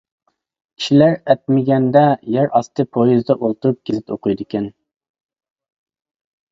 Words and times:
كىشىلەر 0.79 1.11
ئەتمىگەندە 1.33 2.03
يەر 2.37 2.49
ئاستى 2.61 2.87
پويىزىدا 2.97 3.37
ئولتۇرۇپ 3.39 3.81
گېزىت 3.91 4.17
ئوقۇيدىكەن. 4.17 4.71